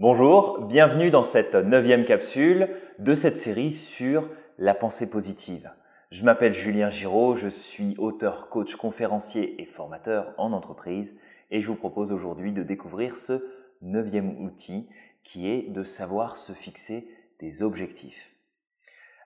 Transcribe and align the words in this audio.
Bonjour, 0.00 0.62
bienvenue 0.62 1.10
dans 1.10 1.24
cette 1.24 1.54
neuvième 1.54 2.06
capsule 2.06 2.70
de 2.98 3.12
cette 3.12 3.36
série 3.36 3.70
sur 3.70 4.30
la 4.56 4.72
pensée 4.72 5.10
positive. 5.10 5.70
Je 6.10 6.24
m'appelle 6.24 6.54
Julien 6.54 6.88
Giraud, 6.88 7.36
je 7.36 7.48
suis 7.48 7.96
auteur, 7.98 8.48
coach, 8.48 8.76
conférencier 8.76 9.60
et 9.60 9.66
formateur 9.66 10.32
en 10.38 10.54
entreprise 10.54 11.20
et 11.50 11.60
je 11.60 11.66
vous 11.66 11.74
propose 11.74 12.12
aujourd'hui 12.12 12.54
de 12.54 12.62
découvrir 12.62 13.14
ce 13.14 13.44
neuvième 13.82 14.42
outil 14.42 14.88
qui 15.22 15.50
est 15.50 15.68
de 15.68 15.84
savoir 15.84 16.38
se 16.38 16.54
fixer 16.54 17.06
des 17.38 17.62
objectifs. 17.62 18.30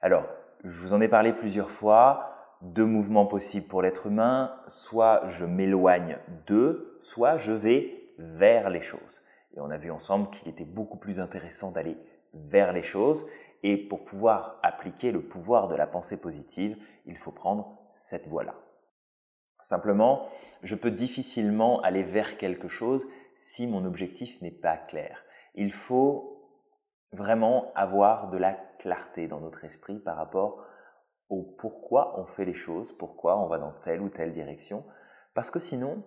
Alors, 0.02 0.26
je 0.64 0.82
vous 0.82 0.92
en 0.92 1.00
ai 1.00 1.06
parlé 1.06 1.32
plusieurs 1.32 1.70
fois, 1.70 2.56
deux 2.62 2.84
mouvements 2.84 3.26
possibles 3.26 3.68
pour 3.68 3.80
l'être 3.80 4.08
humain, 4.08 4.52
soit 4.66 5.22
je 5.28 5.44
m'éloigne 5.44 6.18
d'eux, 6.48 6.98
soit 6.98 7.38
je 7.38 7.52
vais 7.52 8.10
vers 8.18 8.70
les 8.70 8.82
choses. 8.82 9.22
On 9.56 9.70
a 9.70 9.76
vu 9.76 9.90
ensemble 9.90 10.30
qu'il 10.30 10.48
était 10.48 10.64
beaucoup 10.64 10.98
plus 10.98 11.20
intéressant 11.20 11.72
d'aller 11.72 11.96
vers 12.32 12.72
les 12.72 12.82
choses. 12.82 13.26
Et 13.62 13.76
pour 13.76 14.04
pouvoir 14.04 14.58
appliquer 14.62 15.12
le 15.12 15.22
pouvoir 15.22 15.68
de 15.68 15.74
la 15.74 15.86
pensée 15.86 16.20
positive, 16.20 16.76
il 17.06 17.16
faut 17.16 17.32
prendre 17.32 17.78
cette 17.94 18.28
voie-là. 18.28 18.54
Simplement, 19.60 20.28
je 20.62 20.74
peux 20.74 20.90
difficilement 20.90 21.80
aller 21.80 22.02
vers 22.02 22.36
quelque 22.36 22.68
chose 22.68 23.02
si 23.36 23.66
mon 23.66 23.84
objectif 23.84 24.40
n'est 24.42 24.50
pas 24.50 24.76
clair. 24.76 25.22
Il 25.54 25.72
faut 25.72 26.34
vraiment 27.12 27.72
avoir 27.74 28.30
de 28.30 28.36
la 28.36 28.52
clarté 28.78 29.28
dans 29.28 29.40
notre 29.40 29.64
esprit 29.64 29.98
par 29.98 30.16
rapport 30.16 30.66
au 31.28 31.42
pourquoi 31.58 32.20
on 32.20 32.26
fait 32.26 32.44
les 32.44 32.54
choses, 32.54 32.92
pourquoi 32.92 33.38
on 33.40 33.46
va 33.46 33.58
dans 33.58 33.72
telle 33.72 34.02
ou 34.02 34.10
telle 34.10 34.32
direction, 34.32 34.84
parce 35.34 35.50
que 35.50 35.58
sinon, 35.58 36.04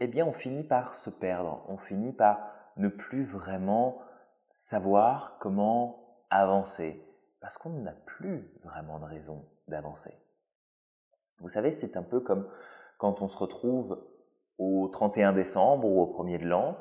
eh 0.00 0.06
bien, 0.06 0.26
on 0.26 0.32
finit 0.32 0.64
par 0.64 0.94
se 0.94 1.10
perdre, 1.10 1.64
on 1.68 1.76
finit 1.76 2.12
par 2.12 2.38
ne 2.76 2.88
plus 2.88 3.24
vraiment 3.24 4.00
savoir 4.48 5.38
comment 5.40 6.18
avancer, 6.30 7.04
parce 7.40 7.56
qu'on 7.56 7.70
n'a 7.70 7.92
plus 7.92 8.50
vraiment 8.62 8.98
de 8.98 9.04
raison 9.04 9.44
d'avancer. 9.68 10.14
Vous 11.40 11.48
savez, 11.48 11.72
c'est 11.72 11.96
un 11.96 12.02
peu 12.02 12.20
comme 12.20 12.48
quand 12.98 13.22
on 13.22 13.28
se 13.28 13.36
retrouve 13.36 14.02
au 14.58 14.88
31 14.88 15.32
décembre 15.32 15.88
ou 15.88 16.00
au 16.00 16.06
1er 16.06 16.38
de 16.38 16.46
l'an, 16.46 16.76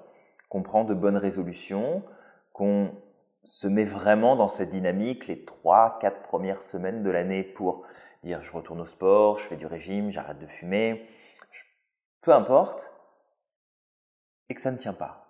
qu'on 0.50 0.62
prend 0.62 0.84
de 0.84 0.94
bonnes 0.94 1.18
résolutions, 1.18 2.04
qu'on 2.52 2.92
se 3.44 3.68
met 3.68 3.86
vraiment 3.86 4.36
dans 4.36 4.48
cette 4.48 4.70
dynamique 4.70 5.28
les 5.28 5.44
3, 5.44 5.98
4 6.00 6.22
premières 6.22 6.62
semaines 6.62 7.04
de 7.04 7.10
l'année 7.10 7.44
pour 7.44 7.86
dire 8.24 8.44
je 8.44 8.54
retourne 8.54 8.82
au 8.82 8.86
sport, 8.86 9.40
je 9.40 9.48
fais 9.48 9.56
du 9.56 9.66
régime, 9.66 10.12
j'arrête 10.12 10.40
de 10.40 10.48
fumer, 10.48 11.08
peu 12.22 12.32
importe, 12.32 12.94
et 14.50 14.56
que 14.56 14.62
ça 14.62 14.72
ne 14.72 14.78
tient 14.78 14.94
pas. 14.94 15.23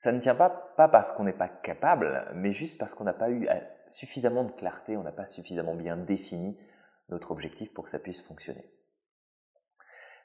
Ça 0.00 0.12
ne 0.12 0.18
tient 0.18 0.34
pas, 0.34 0.48
pas 0.48 0.88
parce 0.88 1.12
qu'on 1.12 1.24
n'est 1.24 1.34
pas 1.34 1.50
capable, 1.50 2.26
mais 2.32 2.52
juste 2.52 2.78
parce 2.78 2.94
qu'on 2.94 3.04
n'a 3.04 3.12
pas 3.12 3.28
eu 3.28 3.46
euh, 3.46 3.60
suffisamment 3.86 4.44
de 4.44 4.50
clarté, 4.50 4.96
on 4.96 5.02
n'a 5.02 5.12
pas 5.12 5.26
suffisamment 5.26 5.74
bien 5.74 5.98
défini 5.98 6.58
notre 7.10 7.32
objectif 7.32 7.74
pour 7.74 7.84
que 7.84 7.90
ça 7.90 7.98
puisse 7.98 8.26
fonctionner. 8.26 8.64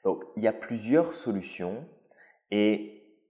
Donc, 0.02 0.24
il 0.34 0.42
y 0.42 0.48
a 0.48 0.54
plusieurs 0.54 1.12
solutions 1.12 1.86
et 2.50 3.20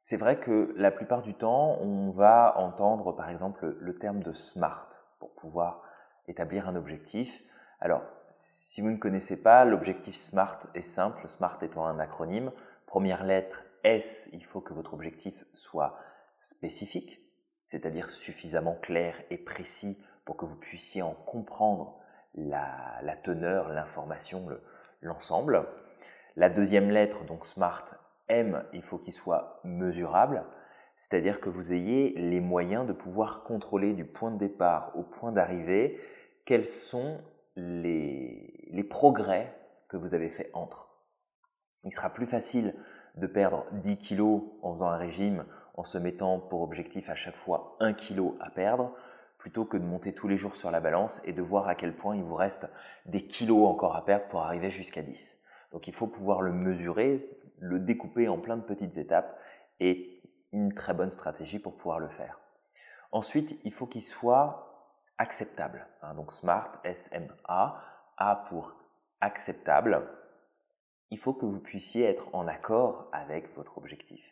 c'est 0.00 0.18
vrai 0.18 0.38
que 0.38 0.74
la 0.76 0.90
plupart 0.90 1.22
du 1.22 1.32
temps, 1.32 1.78
on 1.80 2.10
va 2.10 2.52
entendre 2.58 3.16
par 3.16 3.30
exemple 3.30 3.74
le 3.80 3.98
terme 3.98 4.22
de 4.22 4.34
SMART 4.34 4.90
pour 5.20 5.34
pouvoir 5.36 5.84
établir 6.28 6.68
un 6.68 6.76
objectif. 6.76 7.42
Alors, 7.80 8.02
si 8.28 8.82
vous 8.82 8.90
ne 8.90 8.98
connaissez 8.98 9.42
pas, 9.42 9.64
l'objectif 9.64 10.16
SMART 10.16 10.58
est 10.74 10.82
simple, 10.82 11.26
SMART 11.30 11.60
étant 11.62 11.86
un 11.86 11.98
acronyme. 11.98 12.52
Première 12.84 13.24
lettre 13.24 13.64
S, 13.84 14.30
il 14.32 14.44
faut 14.44 14.60
que 14.60 14.74
votre 14.74 14.94
objectif 14.94 15.44
soit 15.54 15.98
spécifique, 16.40 17.20
c'est-à-dire 17.62 18.10
suffisamment 18.10 18.74
clair 18.76 19.20
et 19.30 19.38
précis 19.38 20.02
pour 20.24 20.36
que 20.36 20.44
vous 20.44 20.56
puissiez 20.56 21.02
en 21.02 21.14
comprendre 21.14 21.98
la, 22.34 23.16
teneur, 23.22 23.68
l'information, 23.68 24.48
l'ensemble. 25.00 25.66
la 26.36 26.48
deuxième 26.48 26.90
lettre, 26.90 27.24
donc 27.24 27.44
SMART, 27.44 27.84
M, 28.28 28.64
il 28.72 28.82
faut 28.82 28.98
qu'il 28.98 29.12
soit 29.12 29.60
mesurable, 29.64 30.44
c'est-à-dire 30.96 31.40
que 31.40 31.50
vous 31.50 31.72
ayez 31.72 32.14
les 32.16 32.40
moyens 32.40 32.86
de 32.86 32.92
pouvoir 32.92 33.42
contrôler 33.42 33.92
du 33.92 34.04
point 34.04 34.30
de 34.30 34.38
départ 34.38 34.92
au 34.96 35.02
point 35.02 35.32
d'arrivée 35.32 36.00
quels 36.44 36.66
sont 36.66 37.20
les, 37.56 38.68
les 38.70 38.84
progrès 38.84 39.54
que 39.88 39.96
vous 39.96 40.14
avez 40.14 40.30
fait 40.30 40.50
entre. 40.54 40.88
Il 41.84 41.92
sera 41.92 42.10
plus 42.10 42.26
facile 42.26 42.74
de 43.16 43.26
perdre 43.26 43.64
10 43.72 43.98
kilos 43.98 44.42
en 44.62 44.72
faisant 44.72 44.88
un 44.88 44.96
régime 44.96 45.44
en 45.74 45.84
se 45.84 45.98
mettant 45.98 46.38
pour 46.38 46.62
objectif 46.62 47.08
à 47.08 47.14
chaque 47.14 47.36
fois 47.36 47.76
1 47.80 47.94
kilo 47.94 48.36
à 48.40 48.50
perdre, 48.50 48.92
plutôt 49.38 49.64
que 49.64 49.76
de 49.76 49.84
monter 49.84 50.14
tous 50.14 50.28
les 50.28 50.36
jours 50.36 50.56
sur 50.56 50.70
la 50.70 50.80
balance 50.80 51.20
et 51.24 51.32
de 51.32 51.42
voir 51.42 51.68
à 51.68 51.74
quel 51.74 51.96
point 51.96 52.16
il 52.16 52.22
vous 52.22 52.34
reste 52.34 52.68
des 53.06 53.26
kilos 53.26 53.68
encore 53.68 53.96
à 53.96 54.04
perdre 54.04 54.26
pour 54.28 54.42
arriver 54.42 54.70
jusqu'à 54.70 55.02
10. 55.02 55.42
Donc 55.72 55.88
il 55.88 55.94
faut 55.94 56.06
pouvoir 56.06 56.42
le 56.42 56.52
mesurer, 56.52 57.18
le 57.58 57.80
découper 57.80 58.28
en 58.28 58.38
plein 58.38 58.56
de 58.56 58.62
petites 58.62 58.98
étapes 58.98 59.36
et 59.80 60.22
une 60.52 60.74
très 60.74 60.94
bonne 60.94 61.10
stratégie 61.10 61.58
pour 61.58 61.76
pouvoir 61.76 61.98
le 61.98 62.08
faire. 62.08 62.38
Ensuite, 63.10 63.58
il 63.64 63.72
faut 63.72 63.86
qu'il 63.86 64.02
soit 64.02 64.68
acceptable. 65.18 65.86
Hein. 66.02 66.14
donc 66.14 66.32
SMART, 66.32 66.80
S-M-A, 66.84 67.82
A 68.16 68.36
pour 68.48 68.74
acceptable 69.20 70.06
il 71.12 71.18
faut 71.18 71.34
que 71.34 71.44
vous 71.44 71.60
puissiez 71.60 72.06
être 72.06 72.34
en 72.34 72.48
accord 72.48 73.10
avec 73.12 73.54
votre 73.54 73.76
objectif. 73.76 74.24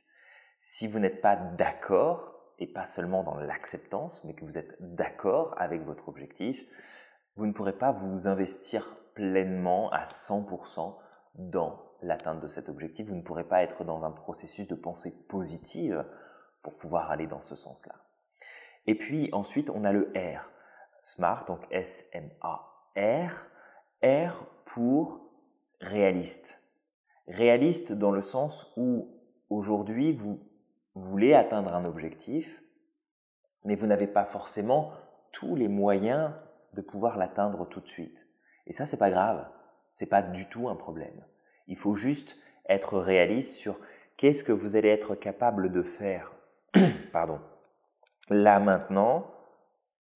Si 0.58 0.88
vous 0.88 0.98
n'êtes 0.98 1.20
pas 1.20 1.36
d'accord, 1.36 2.40
et 2.58 2.66
pas 2.66 2.86
seulement 2.86 3.22
dans 3.22 3.36
l'acceptance, 3.36 4.24
mais 4.24 4.34
que 4.34 4.46
vous 4.46 4.56
êtes 4.56 4.76
d'accord 4.80 5.54
avec 5.58 5.82
votre 5.82 6.08
objectif, 6.08 6.66
vous 7.36 7.46
ne 7.46 7.52
pourrez 7.52 7.76
pas 7.76 7.92
vous 7.92 8.26
investir 8.28 8.96
pleinement 9.14 9.90
à 9.90 10.04
100% 10.04 10.96
dans 11.34 11.82
l'atteinte 12.00 12.40
de 12.40 12.48
cet 12.48 12.70
objectif. 12.70 13.08
Vous 13.08 13.14
ne 13.14 13.22
pourrez 13.22 13.44
pas 13.44 13.62
être 13.62 13.84
dans 13.84 14.02
un 14.04 14.10
processus 14.10 14.66
de 14.66 14.74
pensée 14.74 15.26
positive 15.28 16.06
pour 16.62 16.78
pouvoir 16.78 17.10
aller 17.10 17.26
dans 17.26 17.42
ce 17.42 17.56
sens-là. 17.56 17.94
Et 18.86 18.94
puis 18.94 19.28
ensuite, 19.32 19.68
on 19.68 19.84
a 19.84 19.92
le 19.92 20.12
R. 20.16 20.50
SMART, 21.02 21.44
donc 21.44 21.60
S-M-A-R. 21.70 23.46
R 24.02 24.46
pour 24.64 25.20
réaliste. 25.82 26.60
Réaliste 27.30 27.92
dans 27.92 28.10
le 28.10 28.22
sens 28.22 28.72
où 28.76 29.08
aujourd'hui 29.50 30.12
vous 30.12 30.40
voulez 30.94 31.32
atteindre 31.32 31.72
un 31.74 31.84
objectif, 31.84 32.60
mais 33.64 33.76
vous 33.76 33.86
n'avez 33.86 34.08
pas 34.08 34.24
forcément 34.24 34.92
tous 35.32 35.54
les 35.54 35.68
moyens 35.68 36.32
de 36.74 36.80
pouvoir 36.80 37.16
l'atteindre 37.16 37.68
tout 37.68 37.80
de 37.80 37.86
suite. 37.86 38.26
Et 38.66 38.72
ça, 38.72 38.84
c'est 38.84 38.96
pas 38.96 39.10
grave. 39.10 39.46
C'est 39.92 40.08
pas 40.08 40.22
du 40.22 40.48
tout 40.48 40.68
un 40.68 40.74
problème. 40.74 41.24
Il 41.68 41.76
faut 41.76 41.94
juste 41.94 42.36
être 42.68 42.98
réaliste 42.98 43.54
sur 43.54 43.78
qu'est-ce 44.16 44.42
que 44.42 44.52
vous 44.52 44.74
allez 44.74 44.88
être 44.88 45.14
capable 45.14 45.70
de 45.70 45.82
faire, 45.82 46.32
pardon, 47.12 47.40
là 48.28 48.58
maintenant, 48.58 49.30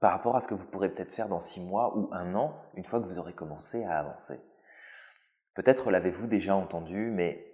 par 0.00 0.10
rapport 0.10 0.34
à 0.34 0.40
ce 0.40 0.48
que 0.48 0.54
vous 0.54 0.66
pourrez 0.66 0.90
peut-être 0.90 1.12
faire 1.12 1.28
dans 1.28 1.40
six 1.40 1.60
mois 1.60 1.96
ou 1.96 2.08
un 2.12 2.34
an, 2.34 2.54
une 2.74 2.84
fois 2.84 3.00
que 3.00 3.06
vous 3.06 3.18
aurez 3.18 3.34
commencé 3.34 3.84
à 3.84 3.98
avancer. 4.00 4.40
Peut-être 5.54 5.90
l'avez-vous 5.90 6.26
déjà 6.26 6.56
entendu, 6.56 7.10
mais 7.10 7.46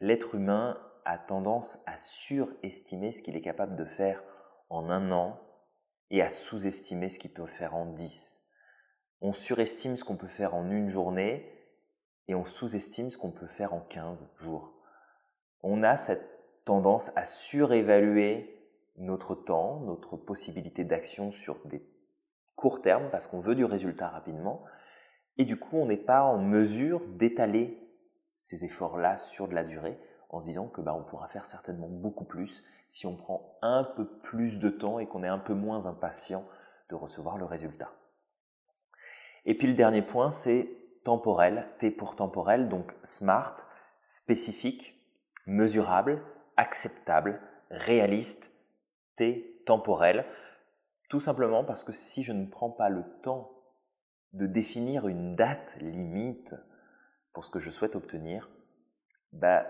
l'être 0.00 0.34
humain 0.34 0.78
a 1.04 1.18
tendance 1.18 1.78
à 1.86 1.96
surestimer 1.96 3.12
ce 3.12 3.22
qu'il 3.22 3.36
est 3.36 3.42
capable 3.42 3.76
de 3.76 3.84
faire 3.84 4.22
en 4.68 4.90
un 4.90 5.12
an 5.12 5.40
et 6.10 6.20
à 6.20 6.28
sous-estimer 6.28 7.08
ce 7.08 7.18
qu'il 7.18 7.32
peut 7.32 7.46
faire 7.46 7.74
en 7.74 7.86
dix. 7.86 8.42
On 9.20 9.32
surestime 9.32 9.96
ce 9.96 10.04
qu'on 10.04 10.16
peut 10.16 10.26
faire 10.26 10.54
en 10.54 10.70
une 10.70 10.90
journée 10.90 11.52
et 12.28 12.34
on 12.34 12.44
sous-estime 12.44 13.10
ce 13.10 13.18
qu'on 13.18 13.30
peut 13.30 13.46
faire 13.46 13.72
en 13.72 13.80
quinze 13.80 14.28
jours. 14.40 14.74
On 15.62 15.82
a 15.82 15.96
cette 15.96 16.28
tendance 16.64 17.16
à 17.16 17.24
surévaluer 17.24 18.52
notre 18.96 19.34
temps, 19.34 19.80
notre 19.80 20.16
possibilité 20.16 20.84
d'action 20.84 21.30
sur 21.30 21.64
des 21.66 21.82
courts 22.56 22.82
termes 22.82 23.10
parce 23.10 23.26
qu'on 23.26 23.40
veut 23.40 23.54
du 23.54 23.64
résultat 23.64 24.08
rapidement 24.08 24.64
et 25.38 25.44
du 25.44 25.58
coup, 25.58 25.76
on 25.76 25.86
n'est 25.86 25.96
pas 25.96 26.22
en 26.22 26.38
mesure 26.38 27.02
d'étaler 27.06 27.78
ces 28.22 28.64
efforts-là 28.64 29.18
sur 29.18 29.48
de 29.48 29.54
la 29.54 29.64
durée 29.64 29.98
en 30.30 30.40
se 30.40 30.46
disant 30.46 30.68
que 30.68 30.80
bah, 30.80 30.94
on 30.94 31.04
pourra 31.04 31.28
faire 31.28 31.44
certainement 31.44 31.88
beaucoup 31.88 32.24
plus 32.24 32.64
si 32.90 33.06
on 33.06 33.16
prend 33.16 33.58
un 33.62 33.84
peu 33.84 34.06
plus 34.06 34.58
de 34.58 34.70
temps 34.70 34.98
et 34.98 35.06
qu'on 35.06 35.24
est 35.24 35.28
un 35.28 35.38
peu 35.38 35.54
moins 35.54 35.86
impatient 35.86 36.44
de 36.88 36.94
recevoir 36.94 37.36
le 37.36 37.44
résultat. 37.44 37.90
Et 39.44 39.56
puis 39.56 39.66
le 39.66 39.74
dernier 39.74 40.02
point, 40.02 40.30
c'est 40.30 40.68
temporel, 41.04 41.68
T 41.78 41.90
pour 41.90 42.16
temporel, 42.16 42.68
donc 42.68 42.92
smart, 43.02 43.54
spécifique, 44.02 45.00
mesurable, 45.46 46.22
acceptable, 46.56 47.40
réaliste, 47.70 48.52
T 49.16 49.62
temporel, 49.66 50.24
tout 51.08 51.20
simplement 51.20 51.64
parce 51.64 51.84
que 51.84 51.92
si 51.92 52.22
je 52.22 52.32
ne 52.32 52.46
prends 52.46 52.70
pas 52.70 52.88
le 52.88 53.04
temps 53.22 53.55
de 54.36 54.46
définir 54.46 55.08
une 55.08 55.34
date 55.34 55.76
limite 55.80 56.54
pour 57.32 57.44
ce 57.44 57.50
que 57.50 57.58
je 57.58 57.70
souhaite 57.70 57.96
obtenir, 57.96 58.50
bah, 59.32 59.66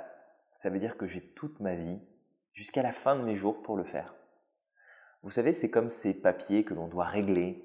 ça 0.57 0.71
veut 0.71 0.79
dire 0.79 0.97
que 0.97 1.07
j'ai 1.07 1.21
toute 1.35 1.61
ma 1.61 1.75
vie 1.75 2.01
jusqu'à 2.53 2.83
la 2.83 2.93
fin 2.93 3.17
de 3.17 3.23
mes 3.23 3.37
jours 3.37 3.63
pour 3.63 3.77
le 3.77 3.85
faire. 3.85 4.15
Vous 5.23 5.31
savez, 5.31 5.53
c'est 5.53 5.71
comme 5.71 5.91
ces 5.91 6.15
papiers 6.15 6.65
que 6.65 6.75
l'on 6.75 6.89
doit 6.89 7.05
régler, 7.05 7.63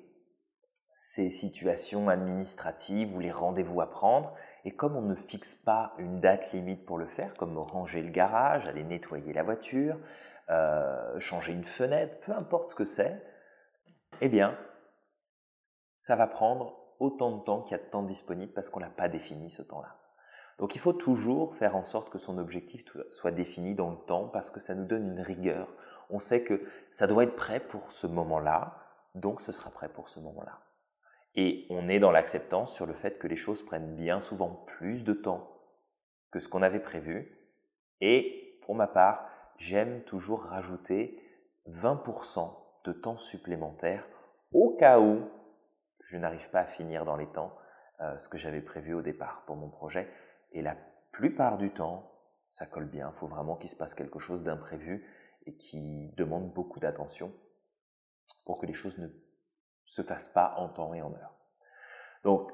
ces 0.91 1.29
situations 1.29 2.09
administratives 2.09 3.15
ou 3.15 3.19
les 3.19 3.31
rendez-vous 3.31 3.81
à 3.81 3.89
prendre, 3.89 4.35
et 4.63 4.75
comme 4.75 4.95
on 4.95 5.01
ne 5.01 5.15
fixe 5.15 5.55
pas 5.55 5.95
une 5.97 6.19
date 6.19 6.51
limite 6.53 6.85
pour 6.85 6.99
le 6.99 7.07
faire, 7.07 7.33
comme 7.35 7.57
ranger 7.57 8.03
le 8.03 8.11
garage, 8.11 8.67
aller 8.67 8.83
nettoyer 8.83 9.33
la 9.33 9.43
voiture, 9.43 9.97
euh, 10.49 11.19
changer 11.19 11.53
une 11.53 11.63
fenêtre, 11.63 12.19
peu 12.25 12.33
importe 12.33 12.69
ce 12.69 12.75
que 12.75 12.85
c'est, 12.85 13.23
eh 14.19 14.29
bien, 14.29 14.55
ça 15.97 16.15
va 16.15 16.27
prendre 16.27 16.80
autant 17.01 17.37
de 17.37 17.43
temps 17.43 17.63
qu'il 17.63 17.75
y 17.75 17.79
a 17.79 17.83
de 17.83 17.89
temps 17.89 18.03
disponible 18.03 18.53
parce 18.53 18.69
qu'on 18.69 18.79
n'a 18.79 18.89
pas 18.89 19.09
défini 19.09 19.49
ce 19.49 19.63
temps-là. 19.63 19.97
Donc 20.59 20.75
il 20.75 20.79
faut 20.79 20.93
toujours 20.93 21.55
faire 21.55 21.75
en 21.75 21.83
sorte 21.83 22.11
que 22.11 22.19
son 22.19 22.37
objectif 22.37 22.85
soit 23.09 23.31
défini 23.31 23.73
dans 23.73 23.89
le 23.89 23.97
temps 24.05 24.27
parce 24.27 24.51
que 24.51 24.59
ça 24.59 24.75
nous 24.75 24.85
donne 24.85 25.07
une 25.07 25.21
rigueur. 25.21 25.67
On 26.11 26.19
sait 26.19 26.43
que 26.43 26.61
ça 26.91 27.07
doit 27.07 27.23
être 27.23 27.35
prêt 27.35 27.59
pour 27.59 27.91
ce 27.91 28.05
moment-là, 28.05 28.77
donc 29.15 29.41
ce 29.41 29.51
sera 29.51 29.71
prêt 29.71 29.89
pour 29.89 30.09
ce 30.09 30.19
moment-là. 30.19 30.59
Et 31.33 31.65
on 31.71 31.89
est 31.89 31.99
dans 31.99 32.11
l'acceptance 32.11 32.73
sur 32.73 32.85
le 32.85 32.93
fait 32.93 33.17
que 33.17 33.27
les 33.27 33.37
choses 33.37 33.65
prennent 33.65 33.95
bien 33.95 34.21
souvent 34.21 34.63
plus 34.67 35.03
de 35.03 35.13
temps 35.13 35.49
que 36.31 36.39
ce 36.39 36.47
qu'on 36.47 36.61
avait 36.61 36.79
prévu. 36.79 37.35
Et 37.99 38.59
pour 38.63 38.75
ma 38.75 38.87
part, 38.87 39.27
j'aime 39.57 40.03
toujours 40.03 40.43
rajouter 40.43 41.19
20% 41.67 42.53
de 42.85 42.91
temps 42.91 43.17
supplémentaire 43.17 44.07
au 44.53 44.75
cas 44.75 44.99
où 44.99 45.21
je 46.11 46.17
n'arrive 46.17 46.49
pas 46.49 46.59
à 46.59 46.65
finir 46.65 47.05
dans 47.05 47.15
les 47.15 47.27
temps 47.27 47.55
euh, 48.01 48.17
ce 48.17 48.27
que 48.27 48.37
j'avais 48.37 48.61
prévu 48.61 48.93
au 48.93 49.01
départ 49.01 49.43
pour 49.45 49.55
mon 49.55 49.69
projet. 49.69 50.11
Et 50.51 50.61
la 50.61 50.75
plupart 51.13 51.57
du 51.57 51.71
temps, 51.71 52.11
ça 52.49 52.65
colle 52.65 52.89
bien. 52.89 53.11
Il 53.13 53.17
faut 53.17 53.27
vraiment 53.27 53.55
qu'il 53.55 53.69
se 53.69 53.77
passe 53.77 53.93
quelque 53.93 54.19
chose 54.19 54.43
d'imprévu 54.43 55.07
et 55.45 55.55
qui 55.55 56.11
demande 56.17 56.51
beaucoup 56.51 56.81
d'attention 56.81 57.33
pour 58.45 58.59
que 58.59 58.65
les 58.65 58.73
choses 58.73 58.97
ne 58.97 59.07
se 59.85 60.01
fassent 60.01 60.33
pas 60.33 60.55
en 60.57 60.67
temps 60.67 60.93
et 60.93 61.01
en 61.01 61.13
heure. 61.13 61.33
Donc, 62.23 62.51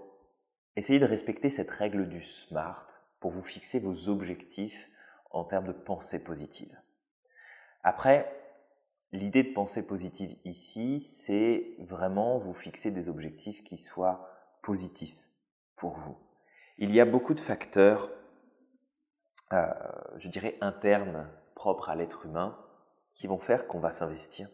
essayez 0.75 1.00
de 1.00 1.06
respecter 1.06 1.50
cette 1.50 1.71
règle 1.71 2.07
du 2.07 2.21
SMART 2.21 2.88
pour 3.19 3.31
vous 3.31 3.42
fixer 3.42 3.80
vos 3.80 4.07
objectifs 4.07 4.88
en 5.31 5.44
termes 5.44 5.68
de 5.68 5.74
pensée 5.74 6.24
positive. 6.24 6.80
Après, 7.81 8.37
l'idée 9.12 9.44
de 9.44 9.54
pensée 9.54 9.86
positive 9.86 10.36
ici, 10.45 11.00
c'est 11.00 11.75
vraiment 11.80 12.39
vous 12.39 12.54
fixer 12.54 12.92
des 12.92 13.09
objectifs 13.09 13.63
qui 13.63 13.77
soient 13.77 14.30
positifs 14.62 15.18
pour 15.75 15.98
vous. 15.98 16.18
Il 16.77 16.94
y 16.94 17.00
a 17.00 17.06
beaucoup 17.06 17.33
de 17.33 17.39
facteurs, 17.39 18.12
euh, 19.54 19.74
je 20.18 20.27
dirais, 20.27 20.57
internes, 20.62 21.30
propres 21.56 21.89
à 21.89 21.95
l'être 21.95 22.25
humain, 22.25 22.57
qui 23.15 23.27
vont 23.27 23.39
faire 23.39 23.68
qu'on 23.68 23.80
va 23.80 23.92
s'investir, 23.92 24.50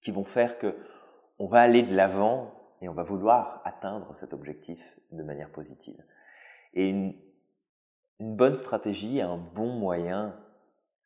qui 0.00 0.10
vont 0.10 0.24
faire 0.24 0.58
que 0.58 0.76
on 1.38 1.46
va 1.46 1.60
aller 1.60 1.82
de 1.82 1.94
l'avant 1.94 2.52
et 2.80 2.88
on 2.88 2.94
va 2.94 3.04
vouloir 3.04 3.62
atteindre 3.64 4.14
cet 4.14 4.32
objectif 4.32 4.80
de 5.12 5.22
manière 5.22 5.50
positive. 5.50 6.02
Et 6.74 6.88
une, 6.88 7.14
une 8.18 8.36
bonne 8.36 8.56
stratégie, 8.56 9.20
un 9.20 9.36
bon 9.36 9.72
moyen 9.72 10.36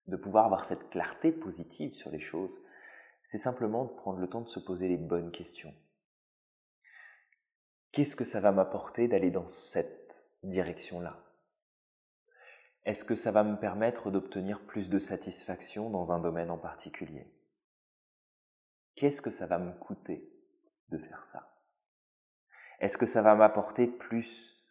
de 0.07 0.17
pouvoir 0.17 0.47
avoir 0.47 0.65
cette 0.65 0.91
clarté 0.91 1.33
positive 1.33 1.95
sur 1.95 2.11
les 2.11 2.21
choses, 2.21 2.59
c'est 3.25 3.39
simplement 3.39 3.85
de 3.85 3.93
prendre 3.93 4.19
le 4.19 4.29
temps 4.29 4.41
de 4.41 4.49
se 4.49 4.61
poser 4.61 4.89
les 4.89 4.97
bonnes 4.97 5.31
questions. 5.31 5.75
Qu'est-ce 7.93 8.17
que 8.17 8.25
ça 8.25 8.41
va 8.41 8.53
m'apporter 8.53 9.07
d'aller 9.07 9.31
dans 9.31 9.49
cette 9.49 10.31
direction-là? 10.43 11.23
Est-ce 12.85 13.05
que 13.05 13.15
ça 13.15 13.31
va 13.31 13.45
me 13.45 13.57
permettre 13.57 14.11
d'obtenir 14.11 14.61
plus 14.67 14.89
de 14.89 14.99
satisfaction 14.99 15.91
dans 15.91 16.11
un 16.11 16.19
domaine 16.19 16.51
en 16.51 16.59
particulier? 16.59 17.33
Qu'est-ce 18.97 19.23
que 19.23 19.31
ça 19.31 19.47
va 19.47 19.59
me 19.59 19.73
coûter 19.73 20.29
de 20.89 20.99
faire 20.99 21.23
ça? 21.23 21.53
Est-ce 22.81 22.99
que 22.99 23.07
ça 23.07 23.23
va 23.23 23.37
m'apporter 23.37 23.87
plus 23.87 24.62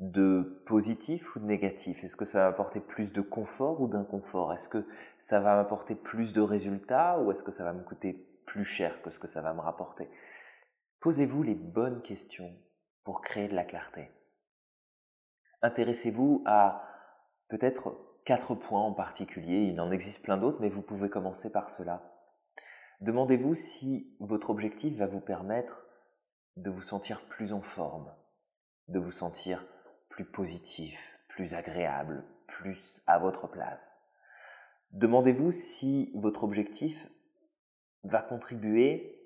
de 0.00 0.62
positif 0.66 1.36
ou 1.36 1.40
de 1.40 1.44
négatif? 1.44 2.02
Est-ce 2.02 2.16
que 2.16 2.24
ça 2.24 2.40
va 2.40 2.50
m'apporter 2.50 2.80
plus 2.80 3.12
de 3.12 3.20
confort 3.20 3.80
ou 3.80 3.86
d'inconfort? 3.86 4.52
Est-ce 4.52 4.68
que 4.68 4.86
ça 5.18 5.40
va 5.40 5.56
m'apporter 5.56 5.94
plus 5.94 6.32
de 6.32 6.40
résultats 6.40 7.20
ou 7.20 7.30
est-ce 7.30 7.44
que 7.44 7.52
ça 7.52 7.64
va 7.64 7.72
me 7.72 7.84
coûter 7.84 8.26
plus 8.46 8.64
cher 8.64 9.02
que 9.02 9.10
ce 9.10 9.18
que 9.18 9.28
ça 9.28 9.42
va 9.42 9.52
me 9.52 9.60
rapporter? 9.60 10.08
Posez-vous 11.00 11.42
les 11.42 11.54
bonnes 11.54 12.02
questions 12.02 12.50
pour 13.04 13.20
créer 13.20 13.48
de 13.48 13.54
la 13.54 13.64
clarté. 13.64 14.10
Intéressez-vous 15.62 16.42
à 16.46 16.82
peut-être 17.48 17.94
quatre 18.24 18.54
points 18.54 18.82
en 18.82 18.92
particulier, 18.92 19.64
il 19.64 19.80
en 19.80 19.90
existe 19.90 20.24
plein 20.24 20.38
d'autres, 20.38 20.60
mais 20.60 20.68
vous 20.68 20.82
pouvez 20.82 21.10
commencer 21.10 21.52
par 21.52 21.68
cela. 21.68 22.02
Demandez-vous 23.00 23.54
si 23.54 24.14
votre 24.20 24.50
objectif 24.50 24.96
va 24.96 25.06
vous 25.06 25.20
permettre 25.20 25.84
de 26.56 26.70
vous 26.70 26.82
sentir 26.82 27.22
plus 27.28 27.52
en 27.52 27.62
forme, 27.62 28.14
de 28.88 28.98
vous 28.98 29.10
sentir 29.10 29.64
plus 30.20 30.24
positif, 30.32 31.18
plus 31.28 31.54
agréable, 31.54 32.24
plus 32.46 33.02
à 33.06 33.18
votre 33.18 33.48
place. 33.48 34.06
Demandez-vous 34.92 35.50
si 35.50 36.12
votre 36.14 36.44
objectif 36.44 37.08
va 38.04 38.20
contribuer 38.20 39.18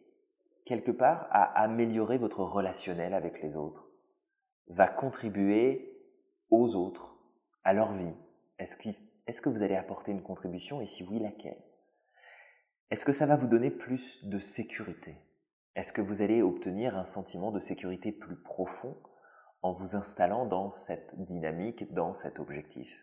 quelque 0.67 0.93
part 0.93 1.27
à 1.31 1.63
améliorer 1.63 2.17
votre 2.19 2.45
relationnel 2.45 3.13
avec 3.13 3.43
les 3.43 3.57
autres, 3.57 3.89
va 4.69 4.87
contribuer 4.87 6.01
aux 6.51 6.77
autres, 6.77 7.19
à 7.65 7.73
leur 7.73 7.93
vie? 7.93 8.15
Est-ce 8.61 8.77
que, 8.77 8.91
que 9.43 9.49
vous 9.49 9.63
allez 9.63 9.77
apporter 9.77 10.13
une 10.13 10.23
contribution? 10.23 10.81
Et 10.81 10.87
si 10.87 11.03
oui, 11.03 11.19
laquelle? 11.19 11.61
Est-ce 12.91 13.05
que 13.05 13.13
ça 13.13 13.27
va 13.27 13.35
vous 13.35 13.49
donner 13.49 13.71
plus 13.71 14.25
de 14.25 14.39
sécurité? 14.39 15.17
Est-ce 15.75 15.93
que 15.93 16.03
vous 16.03 16.23
allez 16.23 16.41
obtenir 16.41 16.97
un 16.97 17.05
sentiment 17.05 17.51
de 17.51 17.59
sécurité 17.59 18.13
plus 18.13 18.37
profond 18.37 18.97
en 19.65 19.73
vous 19.73 19.97
installant 19.97 20.45
dans 20.45 20.71
cette 20.71 21.19
dynamique, 21.25 21.91
dans 21.95 22.13
cet 22.13 22.39
objectif. 22.39 23.03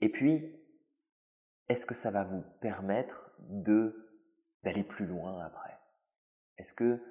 Et 0.00 0.08
puis, 0.08 0.56
est-ce 1.68 1.84
que 1.84 1.96
ça 1.96 2.12
va 2.12 2.22
vous 2.22 2.42
permettre 2.60 3.34
d'aller 3.40 4.84
plus 4.84 5.04
loin 5.04 5.44
après? 5.44 5.76
Est-ce 6.58 6.74
que 6.74 7.02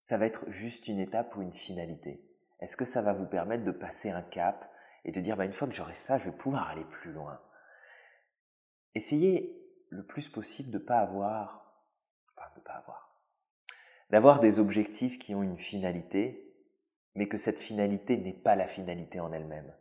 ça 0.00 0.18
va 0.18 0.26
être 0.26 0.50
juste 0.50 0.88
une 0.88 0.98
étape 0.98 1.36
ou 1.36 1.42
une 1.42 1.52
finalité? 1.52 2.28
Est-ce 2.58 2.76
que 2.76 2.84
ça 2.84 3.00
va 3.00 3.12
vous 3.12 3.28
permettre 3.28 3.62
de 3.62 3.70
passer 3.70 4.10
un 4.10 4.22
cap 4.22 4.68
et 5.04 5.12
de 5.12 5.20
dire 5.20 5.36
bah, 5.36 5.44
une 5.44 5.52
fois 5.52 5.68
que 5.68 5.74
j'aurai 5.74 5.94
ça, 5.94 6.18
je 6.18 6.30
vais 6.30 6.36
pouvoir 6.36 6.68
aller 6.68 6.84
plus 6.84 7.12
loin? 7.12 7.40
Essayez 8.96 9.56
le 9.88 10.04
plus 10.04 10.28
possible 10.28 10.72
de 10.72 10.78
pas 10.78 10.98
avoir, 10.98 11.76
enfin 12.36 12.48
de 12.56 12.60
pas 12.60 12.72
avoir, 12.72 13.09
d'avoir 14.10 14.40
des 14.40 14.58
objectifs 14.58 15.18
qui 15.18 15.34
ont 15.34 15.42
une 15.42 15.58
finalité, 15.58 16.54
mais 17.14 17.28
que 17.28 17.38
cette 17.38 17.58
finalité 17.58 18.16
n'est 18.16 18.32
pas 18.32 18.56
la 18.56 18.68
finalité 18.68 19.20
en 19.20 19.32
elle-même, 19.32 19.72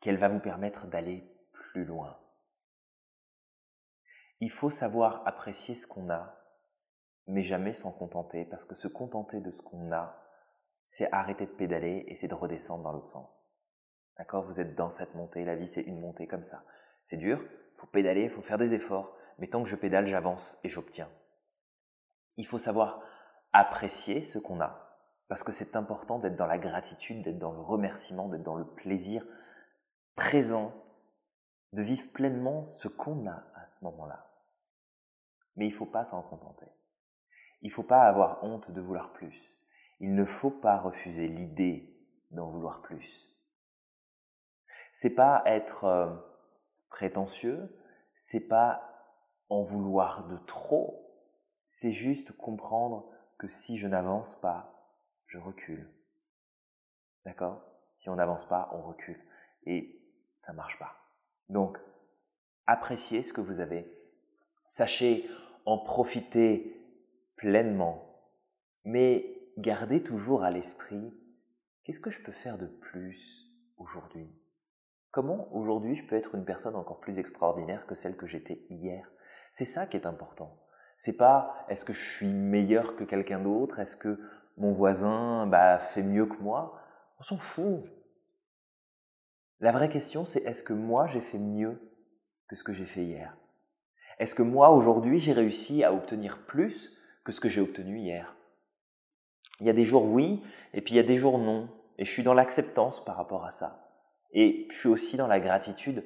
qu'elle 0.00 0.18
va 0.18 0.28
vous 0.28 0.40
permettre 0.40 0.86
d'aller 0.86 1.24
plus 1.52 1.84
loin. 1.84 2.18
Il 4.40 4.50
faut 4.50 4.70
savoir 4.70 5.26
apprécier 5.26 5.74
ce 5.74 5.86
qu'on 5.86 6.10
a, 6.10 6.36
mais 7.26 7.42
jamais 7.42 7.72
s'en 7.72 7.92
contenter, 7.92 8.44
parce 8.44 8.64
que 8.64 8.74
se 8.74 8.88
contenter 8.88 9.40
de 9.40 9.50
ce 9.50 9.62
qu'on 9.62 9.92
a, 9.92 10.22
c'est 10.84 11.10
arrêter 11.12 11.46
de 11.46 11.52
pédaler 11.52 12.04
et 12.08 12.14
c'est 12.14 12.28
de 12.28 12.34
redescendre 12.34 12.84
dans 12.84 12.92
l'autre 12.92 13.08
sens. 13.08 13.50
D'accord? 14.18 14.46
Vous 14.46 14.60
êtes 14.60 14.74
dans 14.74 14.90
cette 14.90 15.14
montée, 15.14 15.44
la 15.44 15.56
vie 15.56 15.66
c'est 15.66 15.82
une 15.82 16.00
montée 16.00 16.26
comme 16.26 16.44
ça. 16.44 16.64
C'est 17.04 17.16
dur, 17.16 17.42
il 17.42 17.76
faut 17.78 17.86
pédaler, 17.86 18.24
il 18.24 18.30
faut 18.30 18.42
faire 18.42 18.58
des 18.58 18.74
efforts, 18.74 19.16
mais 19.38 19.48
tant 19.48 19.62
que 19.62 19.68
je 19.68 19.76
pédale, 19.76 20.06
j'avance 20.06 20.58
et 20.64 20.68
j'obtiens. 20.68 21.10
Il 22.36 22.46
faut 22.46 22.58
savoir 22.58 23.02
apprécier 23.52 24.22
ce 24.22 24.38
qu'on 24.38 24.60
a, 24.60 24.98
parce 25.28 25.42
que 25.42 25.52
c'est 25.52 25.76
important 25.76 26.18
d'être 26.18 26.36
dans 26.36 26.46
la 26.46 26.58
gratitude, 26.58 27.22
d'être 27.22 27.38
dans 27.38 27.52
le 27.52 27.60
remerciement, 27.60 28.28
d'être 28.28 28.42
dans 28.42 28.56
le 28.56 28.66
plaisir 28.66 29.24
présent, 30.14 30.72
de 31.72 31.82
vivre 31.82 32.12
pleinement 32.12 32.66
ce 32.68 32.88
qu'on 32.88 33.26
a 33.26 33.44
à 33.54 33.66
ce 33.66 33.84
moment-là. 33.84 34.30
Mais 35.56 35.66
il 35.66 35.72
ne 35.72 35.76
faut 35.76 35.86
pas 35.86 36.04
s'en 36.04 36.22
contenter. 36.22 36.66
Il 37.62 37.68
ne 37.68 37.72
faut 37.72 37.82
pas 37.82 38.02
avoir 38.02 38.44
honte 38.44 38.70
de 38.70 38.80
vouloir 38.80 39.12
plus. 39.12 39.56
Il 40.00 40.14
ne 40.14 40.24
faut 40.24 40.50
pas 40.50 40.78
refuser 40.78 41.28
l'idée 41.28 41.96
d'en 42.30 42.50
vouloir 42.50 42.82
plus. 42.82 43.26
C'est 44.92 45.14
pas 45.14 45.42
être 45.46 45.84
euh, 45.84 46.14
prétentieux, 46.88 47.74
c'est 48.14 48.48
pas 48.48 48.82
en 49.48 49.62
vouloir 49.62 50.26
de 50.28 50.36
trop, 50.46 51.06
c'est 51.66 51.92
juste 51.92 52.36
comprendre 52.36 53.10
que 53.38 53.48
si 53.48 53.76
je 53.76 53.86
n'avance 53.86 54.40
pas, 54.40 54.94
je 55.26 55.38
recule. 55.38 55.88
D'accord? 57.24 57.62
Si 57.94 58.08
on 58.08 58.16
n'avance 58.16 58.46
pas, 58.46 58.70
on 58.72 58.82
recule. 58.82 59.20
Et 59.64 60.00
ça 60.42 60.52
ne 60.52 60.56
marche 60.56 60.78
pas. 60.78 60.96
Donc, 61.48 61.78
appréciez 62.66 63.22
ce 63.22 63.32
que 63.32 63.40
vous 63.40 63.60
avez. 63.60 63.90
Sachez 64.66 65.28
en 65.64 65.78
profiter 65.78 66.76
pleinement. 67.36 68.02
Mais 68.84 69.50
gardez 69.58 70.02
toujours 70.02 70.44
à 70.44 70.50
l'esprit, 70.50 71.12
qu'est-ce 71.84 72.00
que 72.00 72.10
je 72.10 72.22
peux 72.22 72.32
faire 72.32 72.58
de 72.58 72.66
plus 72.66 73.50
aujourd'hui? 73.76 74.30
Comment 75.10 75.52
aujourd'hui 75.54 75.94
je 75.94 76.06
peux 76.06 76.16
être 76.16 76.34
une 76.34 76.44
personne 76.44 76.76
encore 76.76 77.00
plus 77.00 77.18
extraordinaire 77.18 77.86
que 77.86 77.94
celle 77.94 78.16
que 78.16 78.26
j'étais 78.26 78.66
hier? 78.70 79.10
C'est 79.50 79.64
ça 79.64 79.86
qui 79.86 79.96
est 79.96 80.06
important. 80.06 80.62
C'est 80.96 81.16
pas 81.16 81.66
est-ce 81.68 81.84
que 81.84 81.92
je 81.92 82.10
suis 82.16 82.32
meilleur 82.32 82.96
que 82.96 83.04
quelqu'un 83.04 83.40
d'autre, 83.40 83.78
est-ce 83.78 83.96
que 83.96 84.18
mon 84.56 84.72
voisin 84.72 85.46
bah, 85.46 85.78
fait 85.78 86.02
mieux 86.02 86.26
que 86.26 86.42
moi? 86.42 86.80
On 87.18 87.22
s'en 87.22 87.38
fout. 87.38 87.84
La 89.60 89.72
vraie 89.72 89.88
question 89.88 90.24
c'est 90.24 90.44
est-ce 90.44 90.62
que 90.62 90.72
moi 90.72 91.06
j'ai 91.06 91.20
fait 91.20 91.38
mieux 91.38 91.80
que 92.48 92.56
ce 92.56 92.64
que 92.64 92.72
j'ai 92.72 92.86
fait 92.86 93.04
hier? 93.04 93.36
Est-ce 94.18 94.34
que 94.34 94.42
moi 94.42 94.70
aujourd'hui 94.70 95.18
j'ai 95.18 95.32
réussi 95.32 95.84
à 95.84 95.92
obtenir 95.92 96.46
plus 96.46 96.96
que 97.24 97.32
ce 97.32 97.40
que 97.40 97.48
j'ai 97.48 97.60
obtenu 97.60 97.98
hier? 97.98 98.34
Il 99.60 99.66
y 99.66 99.70
a 99.70 99.74
des 99.74 99.84
jours 99.84 100.04
oui 100.04 100.42
et 100.72 100.80
puis 100.80 100.94
il 100.94 100.96
y 100.96 101.00
a 101.00 101.04
des 101.04 101.16
jours 101.16 101.38
non. 101.38 101.68
Et 101.98 102.04
je 102.04 102.10
suis 102.10 102.22
dans 102.22 102.34
l'acceptance 102.34 103.02
par 103.04 103.16
rapport 103.16 103.44
à 103.46 103.50
ça. 103.50 103.90
Et 104.32 104.66
je 104.70 104.76
suis 104.76 104.88
aussi 104.88 105.16
dans 105.16 105.26
la 105.26 105.40
gratitude 105.40 106.04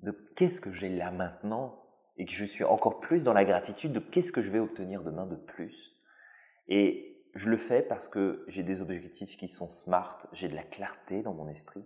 de 0.00 0.10
qu'est-ce 0.36 0.60
que 0.60 0.72
j'ai 0.72 0.88
là 0.88 1.10
maintenant 1.12 1.83
et 2.16 2.26
que 2.26 2.32
je 2.32 2.44
suis 2.44 2.64
encore 2.64 3.00
plus 3.00 3.24
dans 3.24 3.32
la 3.32 3.44
gratitude 3.44 3.92
de 3.92 4.00
qu'est-ce 4.00 4.32
que 4.32 4.42
je 4.42 4.50
vais 4.50 4.58
obtenir 4.58 5.02
demain 5.02 5.26
de 5.26 5.36
plus. 5.36 5.96
Et 6.68 7.14
je 7.34 7.48
le 7.48 7.56
fais 7.56 7.82
parce 7.82 8.08
que 8.08 8.44
j'ai 8.48 8.62
des 8.62 8.80
objectifs 8.80 9.36
qui 9.36 9.48
sont 9.48 9.68
smart, 9.68 10.26
j'ai 10.32 10.48
de 10.48 10.54
la 10.54 10.62
clarté 10.62 11.22
dans 11.22 11.34
mon 11.34 11.48
esprit 11.48 11.84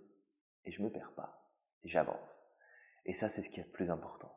et 0.64 0.70
je 0.70 0.82
me 0.82 0.90
perds 0.90 1.12
pas 1.16 1.50
et 1.84 1.88
j'avance. 1.88 2.42
Et 3.06 3.14
ça, 3.14 3.28
c'est 3.28 3.42
ce 3.42 3.48
qui 3.48 3.60
est 3.60 3.64
le 3.64 3.70
plus 3.70 3.90
important. 3.90 4.34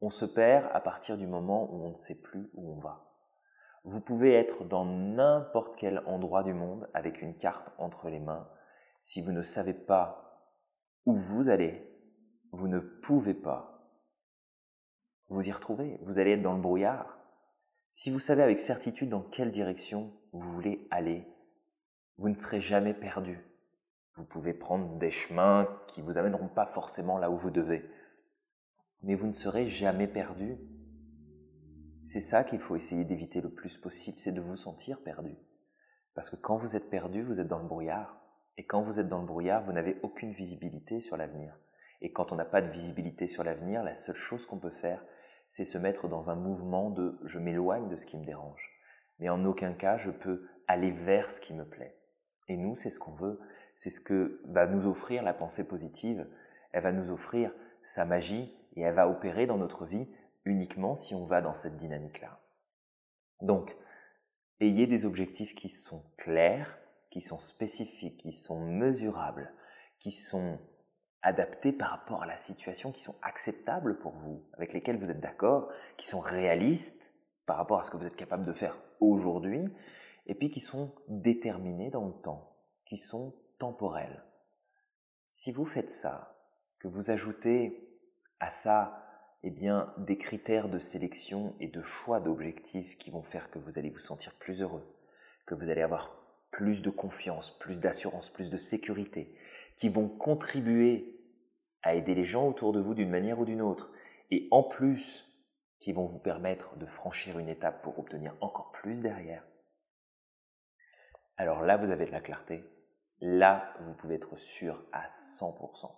On 0.00 0.10
se 0.10 0.24
perd 0.24 0.70
à 0.72 0.80
partir 0.80 1.18
du 1.18 1.26
moment 1.26 1.70
où 1.72 1.84
on 1.84 1.90
ne 1.90 1.96
sait 1.96 2.20
plus 2.20 2.50
où 2.54 2.72
on 2.72 2.80
va. 2.80 3.04
Vous 3.84 4.00
pouvez 4.00 4.32
être 4.34 4.64
dans 4.64 4.84
n'importe 4.84 5.76
quel 5.78 6.00
endroit 6.06 6.42
du 6.42 6.54
monde 6.54 6.88
avec 6.94 7.20
une 7.20 7.36
carte 7.36 7.70
entre 7.78 8.08
les 8.08 8.20
mains. 8.20 8.48
Si 9.02 9.20
vous 9.20 9.32
ne 9.32 9.42
savez 9.42 9.74
pas 9.74 10.46
où 11.04 11.16
vous 11.16 11.48
allez, 11.48 11.86
vous 12.52 12.68
ne 12.68 12.80
pouvez 12.80 13.34
pas 13.34 13.77
vous 15.28 15.48
y 15.48 15.52
retrouver, 15.52 15.98
vous 16.02 16.18
allez 16.18 16.32
être 16.32 16.42
dans 16.42 16.54
le 16.54 16.60
brouillard. 16.60 17.18
Si 17.90 18.10
vous 18.10 18.18
savez 18.18 18.42
avec 18.42 18.60
certitude 18.60 19.10
dans 19.10 19.22
quelle 19.22 19.50
direction 19.50 20.12
vous 20.32 20.52
voulez 20.52 20.86
aller, 20.90 21.26
vous 22.16 22.28
ne 22.28 22.34
serez 22.34 22.60
jamais 22.60 22.94
perdu. 22.94 23.38
Vous 24.16 24.24
pouvez 24.24 24.52
prendre 24.52 24.98
des 24.98 25.10
chemins 25.10 25.68
qui 25.86 26.02
vous 26.02 26.18
amèneront 26.18 26.48
pas 26.48 26.66
forcément 26.66 27.18
là 27.18 27.30
où 27.30 27.36
vous 27.36 27.50
devez, 27.50 27.88
mais 29.02 29.14
vous 29.14 29.26
ne 29.26 29.32
serez 29.32 29.70
jamais 29.70 30.08
perdu. 30.08 30.58
C'est 32.04 32.20
ça 32.20 32.42
qu'il 32.42 32.58
faut 32.58 32.74
essayer 32.74 33.04
d'éviter 33.04 33.40
le 33.40 33.50
plus 33.50 33.76
possible, 33.76 34.18
c'est 34.18 34.32
de 34.32 34.40
vous 34.40 34.56
sentir 34.56 35.00
perdu. 35.02 35.36
Parce 36.14 36.30
que 36.30 36.36
quand 36.36 36.56
vous 36.56 36.74
êtes 36.74 36.90
perdu, 36.90 37.22
vous 37.22 37.38
êtes 37.38 37.46
dans 37.46 37.60
le 37.60 37.68
brouillard. 37.68 38.20
Et 38.56 38.66
quand 38.66 38.82
vous 38.82 38.98
êtes 38.98 39.08
dans 39.08 39.20
le 39.20 39.26
brouillard, 39.26 39.62
vous 39.64 39.72
n'avez 39.72 39.98
aucune 40.02 40.32
visibilité 40.32 41.00
sur 41.00 41.16
l'avenir. 41.16 41.56
Et 42.00 42.10
quand 42.10 42.32
on 42.32 42.36
n'a 42.36 42.44
pas 42.44 42.60
de 42.60 42.70
visibilité 42.70 43.28
sur 43.28 43.44
l'avenir, 43.44 43.84
la 43.84 43.94
seule 43.94 44.16
chose 44.16 44.46
qu'on 44.46 44.58
peut 44.58 44.70
faire, 44.70 45.04
c'est 45.50 45.64
se 45.64 45.78
mettre 45.78 46.08
dans 46.08 46.30
un 46.30 46.36
mouvement 46.36 46.90
de 46.90 47.18
je 47.24 47.38
m'éloigne 47.38 47.88
de 47.88 47.96
ce 47.96 48.06
qui 48.06 48.16
me 48.16 48.24
dérange. 48.24 48.62
Mais 49.18 49.28
en 49.28 49.44
aucun 49.44 49.72
cas 49.72 49.96
je 49.96 50.10
peux 50.10 50.46
aller 50.66 50.90
vers 50.90 51.30
ce 51.30 51.40
qui 51.40 51.54
me 51.54 51.64
plaît. 51.64 51.96
Et 52.48 52.56
nous, 52.56 52.74
c'est 52.74 52.90
ce 52.90 52.98
qu'on 52.98 53.14
veut, 53.14 53.40
c'est 53.76 53.90
ce 53.90 54.00
que 54.00 54.40
va 54.46 54.66
nous 54.66 54.86
offrir 54.86 55.22
la 55.22 55.34
pensée 55.34 55.66
positive. 55.66 56.26
Elle 56.72 56.82
va 56.82 56.92
nous 56.92 57.10
offrir 57.10 57.52
sa 57.84 58.04
magie 58.04 58.54
et 58.76 58.82
elle 58.82 58.94
va 58.94 59.08
opérer 59.08 59.46
dans 59.46 59.58
notre 59.58 59.84
vie 59.84 60.08
uniquement 60.44 60.94
si 60.94 61.14
on 61.14 61.26
va 61.26 61.40
dans 61.40 61.54
cette 61.54 61.76
dynamique-là. 61.76 62.40
Donc, 63.40 63.76
ayez 64.60 64.86
des 64.86 65.04
objectifs 65.04 65.54
qui 65.54 65.68
sont 65.68 66.04
clairs, 66.16 66.78
qui 67.10 67.20
sont 67.20 67.38
spécifiques, 67.38 68.18
qui 68.18 68.32
sont 68.32 68.64
mesurables, 68.64 69.52
qui 69.98 70.10
sont 70.10 70.58
adaptés 71.22 71.72
par 71.72 71.90
rapport 71.90 72.22
à 72.22 72.26
la 72.26 72.36
situation, 72.36 72.92
qui 72.92 73.02
sont 73.02 73.16
acceptables 73.22 73.98
pour 73.98 74.12
vous, 74.12 74.44
avec 74.54 74.72
lesquels 74.72 74.98
vous 74.98 75.10
êtes 75.10 75.20
d'accord, 75.20 75.70
qui 75.96 76.06
sont 76.06 76.20
réalistes 76.20 77.14
par 77.46 77.56
rapport 77.56 77.80
à 77.80 77.82
ce 77.82 77.90
que 77.90 77.96
vous 77.96 78.06
êtes 78.06 78.16
capable 78.16 78.44
de 78.44 78.52
faire 78.52 78.78
aujourd'hui, 79.00 79.64
et 80.26 80.34
puis 80.34 80.50
qui 80.50 80.60
sont 80.60 80.94
déterminés 81.08 81.90
dans 81.90 82.06
le 82.06 82.14
temps, 82.22 82.56
qui 82.86 82.96
sont 82.96 83.34
temporels. 83.58 84.22
Si 85.28 85.52
vous 85.52 85.64
faites 85.64 85.90
ça, 85.90 86.36
que 86.78 86.88
vous 86.88 87.10
ajoutez 87.10 87.88
à 88.40 88.50
ça 88.50 89.04
eh 89.42 89.50
bien, 89.50 89.92
des 89.98 90.18
critères 90.18 90.68
de 90.68 90.78
sélection 90.78 91.54
et 91.60 91.68
de 91.68 91.82
choix 91.82 92.20
d'objectifs 92.20 92.98
qui 92.98 93.10
vont 93.10 93.22
faire 93.22 93.50
que 93.50 93.58
vous 93.58 93.78
allez 93.78 93.90
vous 93.90 93.98
sentir 93.98 94.34
plus 94.34 94.62
heureux, 94.62 94.84
que 95.46 95.54
vous 95.54 95.70
allez 95.70 95.82
avoir 95.82 96.16
plus 96.50 96.82
de 96.82 96.90
confiance, 96.90 97.56
plus 97.58 97.80
d'assurance, 97.80 98.30
plus 98.30 98.50
de 98.50 98.56
sécurité, 98.56 99.34
qui 99.78 99.88
vont 99.88 100.08
contribuer 100.08 101.18
à 101.82 101.94
aider 101.94 102.14
les 102.14 102.24
gens 102.24 102.46
autour 102.46 102.72
de 102.72 102.80
vous 102.80 102.94
d'une 102.94 103.10
manière 103.10 103.38
ou 103.38 103.44
d'une 103.44 103.62
autre, 103.62 103.90
et 104.30 104.48
en 104.50 104.62
plus 104.62 105.24
qui 105.80 105.92
vont 105.92 106.06
vous 106.06 106.18
permettre 106.18 106.76
de 106.76 106.86
franchir 106.86 107.38
une 107.38 107.48
étape 107.48 107.82
pour 107.82 107.98
obtenir 107.98 108.34
encore 108.40 108.72
plus 108.72 109.00
derrière, 109.00 109.44
alors 111.38 111.62
là, 111.62 111.76
vous 111.76 111.90
avez 111.90 112.04
de 112.04 112.10
la 112.10 112.20
clarté. 112.20 112.64
Là, 113.20 113.72
vous 113.80 113.94
pouvez 113.94 114.16
être 114.16 114.36
sûr 114.36 114.84
à 114.92 115.06
100% 115.06 115.88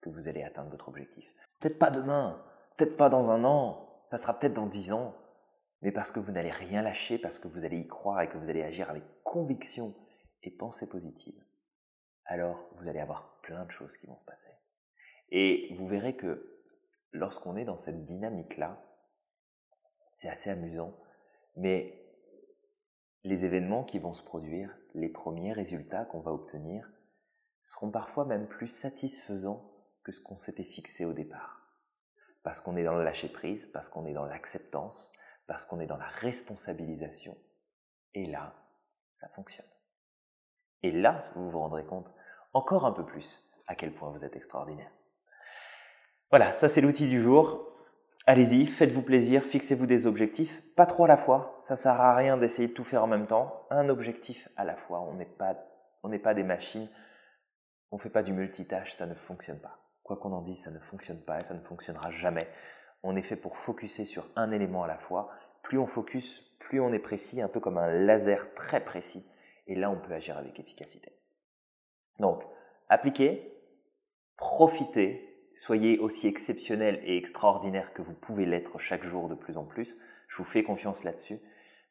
que 0.00 0.10
vous 0.10 0.28
allez 0.28 0.44
atteindre 0.44 0.70
votre 0.70 0.88
objectif. 0.88 1.28
Peut-être 1.60 1.78
pas 1.78 1.90
demain, 1.90 2.44
peut-être 2.76 2.96
pas 2.96 3.08
dans 3.08 3.30
un 3.30 3.44
an, 3.44 4.04
ça 4.06 4.16
sera 4.16 4.38
peut-être 4.38 4.54
dans 4.54 4.66
dix 4.66 4.92
ans, 4.92 5.16
mais 5.82 5.90
parce 5.90 6.12
que 6.12 6.20
vous 6.20 6.30
n'allez 6.30 6.52
rien 6.52 6.82
lâcher, 6.82 7.18
parce 7.18 7.40
que 7.40 7.48
vous 7.48 7.64
allez 7.64 7.78
y 7.78 7.88
croire 7.88 8.20
et 8.22 8.28
que 8.28 8.38
vous 8.38 8.48
allez 8.48 8.62
agir 8.62 8.88
avec 8.88 9.02
conviction 9.24 9.92
et 10.44 10.50
pensée 10.52 10.88
positive 10.88 11.45
alors 12.26 12.68
vous 12.76 12.88
allez 12.88 13.00
avoir 13.00 13.40
plein 13.42 13.64
de 13.64 13.70
choses 13.70 13.96
qui 13.96 14.06
vont 14.06 14.18
se 14.18 14.24
passer. 14.24 14.50
Et 15.30 15.74
vous 15.74 15.86
verrez 15.86 16.16
que 16.16 16.60
lorsqu'on 17.12 17.56
est 17.56 17.64
dans 17.64 17.78
cette 17.78 18.04
dynamique-là, 18.04 18.82
c'est 20.12 20.28
assez 20.28 20.50
amusant, 20.50 20.96
mais 21.56 22.02
les 23.24 23.44
événements 23.44 23.84
qui 23.84 23.98
vont 23.98 24.14
se 24.14 24.22
produire, 24.22 24.76
les 24.94 25.08
premiers 25.08 25.52
résultats 25.52 26.04
qu'on 26.04 26.20
va 26.20 26.32
obtenir, 26.32 26.88
seront 27.64 27.90
parfois 27.90 28.24
même 28.24 28.46
plus 28.46 28.68
satisfaisants 28.68 29.72
que 30.04 30.12
ce 30.12 30.20
qu'on 30.20 30.38
s'était 30.38 30.64
fixé 30.64 31.04
au 31.04 31.12
départ. 31.12 31.60
Parce 32.44 32.60
qu'on 32.60 32.76
est 32.76 32.84
dans 32.84 32.94
le 32.94 33.02
lâcher-prise, 33.02 33.66
parce 33.66 33.88
qu'on 33.88 34.06
est 34.06 34.12
dans 34.12 34.24
l'acceptance, 34.24 35.12
parce 35.48 35.64
qu'on 35.64 35.80
est 35.80 35.86
dans 35.86 35.96
la 35.96 36.06
responsabilisation. 36.06 37.36
Et 38.14 38.26
là, 38.26 38.54
ça 39.16 39.28
fonctionne. 39.30 39.66
Et 40.82 40.90
là, 40.90 41.24
vous 41.34 41.50
vous 41.50 41.58
rendrez 41.58 41.84
compte 41.84 42.10
encore 42.52 42.86
un 42.86 42.92
peu 42.92 43.04
plus 43.04 43.46
à 43.66 43.74
quel 43.74 43.92
point 43.92 44.10
vous 44.10 44.24
êtes 44.24 44.36
extraordinaire. 44.36 44.90
Voilà, 46.30 46.52
ça 46.52 46.68
c'est 46.68 46.80
l'outil 46.80 47.08
du 47.08 47.20
jour. 47.20 47.72
Allez-y, 48.26 48.66
faites-vous 48.66 49.02
plaisir, 49.02 49.42
fixez-vous 49.42 49.86
des 49.86 50.06
objectifs, 50.06 50.62
pas 50.74 50.86
trop 50.86 51.04
à 51.04 51.08
la 51.08 51.16
fois. 51.16 51.58
Ça 51.62 51.76
sert 51.76 52.00
à 52.00 52.16
rien 52.16 52.36
d'essayer 52.36 52.68
de 52.68 52.72
tout 52.72 52.82
faire 52.82 53.04
en 53.04 53.06
même 53.06 53.26
temps. 53.26 53.66
Un 53.70 53.88
objectif 53.88 54.48
à 54.56 54.64
la 54.64 54.74
fois. 54.74 55.00
On 55.00 55.14
n'est 55.14 55.24
pas, 55.24 55.56
on 56.02 56.08
n'est 56.08 56.18
pas 56.18 56.34
des 56.34 56.42
machines. 56.42 56.88
On 57.92 57.96
ne 57.96 58.00
fait 58.00 58.10
pas 58.10 58.24
du 58.24 58.32
multitâche, 58.32 58.96
ça 58.96 59.06
ne 59.06 59.14
fonctionne 59.14 59.60
pas. 59.60 59.78
Quoi 60.02 60.16
qu'on 60.16 60.32
en 60.32 60.42
dise, 60.42 60.64
ça 60.64 60.72
ne 60.72 60.80
fonctionne 60.80 61.22
pas 61.24 61.40
et 61.40 61.44
ça 61.44 61.54
ne 61.54 61.60
fonctionnera 61.60 62.10
jamais. 62.10 62.48
On 63.04 63.14
est 63.14 63.22
fait 63.22 63.36
pour 63.36 63.56
focuser 63.56 64.04
sur 64.04 64.26
un 64.34 64.50
élément 64.50 64.82
à 64.82 64.88
la 64.88 64.98
fois. 64.98 65.30
Plus 65.62 65.78
on 65.78 65.86
focus, 65.86 66.40
plus 66.58 66.80
on 66.80 66.92
est 66.92 66.98
précis, 66.98 67.40
un 67.40 67.48
peu 67.48 67.60
comme 67.60 67.78
un 67.78 67.92
laser 67.92 68.54
très 68.54 68.84
précis. 68.84 69.28
Et 69.66 69.74
là, 69.74 69.90
on 69.90 70.00
peut 70.00 70.12
agir 70.12 70.36
avec 70.38 70.58
efficacité. 70.60 71.12
Donc, 72.18 72.42
appliquez, 72.88 73.52
profitez, 74.36 75.50
soyez 75.54 75.98
aussi 75.98 76.28
exceptionnel 76.28 77.00
et 77.04 77.16
extraordinaire 77.16 77.92
que 77.92 78.02
vous 78.02 78.14
pouvez 78.14 78.46
l'être 78.46 78.78
chaque 78.78 79.04
jour 79.04 79.28
de 79.28 79.34
plus 79.34 79.56
en 79.56 79.64
plus. 79.64 79.96
Je 80.28 80.36
vous 80.36 80.44
fais 80.44 80.62
confiance 80.62 81.04
là-dessus. 81.04 81.40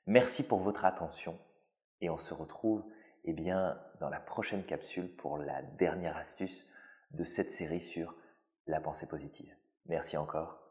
Merci 0.08 0.48
pour 0.48 0.60
votre 0.60 0.86
attention 0.86 1.40
et 2.02 2.10
on 2.10 2.18
se 2.18 2.34
retrouve 2.34 2.84
eh 3.24 3.34
bien, 3.34 3.80
dans 4.00 4.10
la 4.10 4.20
prochaine 4.20 4.64
capsule 4.66 5.16
pour 5.16 5.38
la 5.38 5.62
dernière 5.64 6.18
astuce 6.18 6.66
de 7.12 7.24
cette 7.24 7.52
série 7.52 7.82
sur 7.82 8.16
la 8.68 8.80
pensée 8.80 9.08
positive. 9.08 9.52
Merci 9.88 10.18
encore 10.18 10.65